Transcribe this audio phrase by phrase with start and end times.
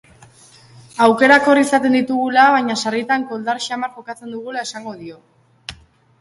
[1.07, 5.21] Aukerak hor izaten ditugula, baina sarritan koldar xamar jokatzen dugula esango dio.